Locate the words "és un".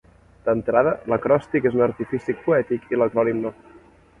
1.71-1.83